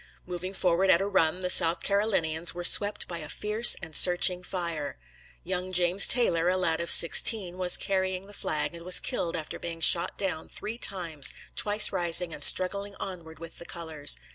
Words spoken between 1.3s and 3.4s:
the South Carolinians were swept by a